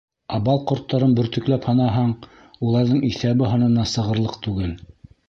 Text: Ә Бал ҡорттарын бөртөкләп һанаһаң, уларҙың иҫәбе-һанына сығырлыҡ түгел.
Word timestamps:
Ә 0.35 0.37
Бал 0.45 0.61
ҡорттарын 0.69 1.11
бөртөкләп 1.19 1.67
һанаһаң, 1.71 2.15
уларҙың 2.69 3.05
иҫәбе-һанына 3.11 3.87
сығырлыҡ 3.93 4.41
түгел. 4.49 4.73